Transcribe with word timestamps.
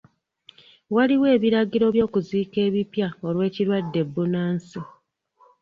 Waliwo 0.95 1.25
ebiragiro 1.35 1.85
by'okuziika 1.95 2.57
ebipya 2.67 3.07
olw'ekirwadde 3.27 4.01
bbunansi. 4.07 4.79